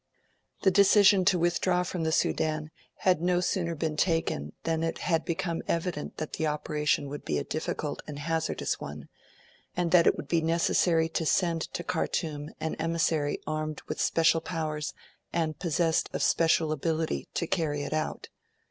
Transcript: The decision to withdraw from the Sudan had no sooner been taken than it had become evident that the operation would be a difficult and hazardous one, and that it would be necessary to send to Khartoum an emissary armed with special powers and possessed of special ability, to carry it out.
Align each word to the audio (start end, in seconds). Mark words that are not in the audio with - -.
The 0.63 0.71
decision 0.71 1.25
to 1.25 1.37
withdraw 1.37 1.83
from 1.83 2.01
the 2.05 2.11
Sudan 2.11 2.71
had 3.05 3.21
no 3.21 3.39
sooner 3.39 3.75
been 3.75 3.95
taken 3.95 4.51
than 4.63 4.81
it 4.81 4.97
had 4.97 5.23
become 5.23 5.61
evident 5.67 6.17
that 6.17 6.33
the 6.33 6.47
operation 6.47 7.07
would 7.07 7.23
be 7.23 7.37
a 7.37 7.43
difficult 7.43 8.01
and 8.07 8.17
hazardous 8.17 8.79
one, 8.79 9.09
and 9.77 9.91
that 9.91 10.07
it 10.07 10.17
would 10.17 10.27
be 10.27 10.41
necessary 10.41 11.07
to 11.09 11.23
send 11.23 11.71
to 11.75 11.83
Khartoum 11.83 12.49
an 12.59 12.73
emissary 12.79 13.39
armed 13.45 13.83
with 13.87 14.01
special 14.01 14.41
powers 14.41 14.95
and 15.31 15.59
possessed 15.59 16.09
of 16.13 16.23
special 16.23 16.71
ability, 16.71 17.27
to 17.35 17.45
carry 17.45 17.83
it 17.83 17.93
out. 17.93 18.29